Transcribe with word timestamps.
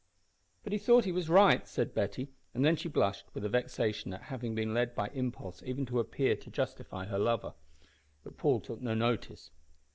"But 0.63 0.73
he 0.73 0.79
thought 0.79 1.05
he 1.05 1.11
was 1.11 1.29
right" 1.29 1.67
said 1.67 1.93
Betty; 1.93 2.29
and 2.55 2.65
then 2.65 2.75
she 2.75 2.89
blushed 2.89 3.25
with 3.35 3.43
vexation 3.51 4.11
at 4.15 4.23
having 4.23 4.55
been 4.55 4.73
led 4.73 4.95
by 4.95 5.09
impulse 5.09 5.61
even 5.63 5.85
to 5.85 5.99
appear 5.99 6.35
to 6.35 6.49
justify 6.49 7.05
her 7.05 7.19
lover. 7.19 7.53
But 8.23 8.35
Paul 8.35 8.61
took 8.61 8.81
no 8.81 8.95
notice. 8.95 9.51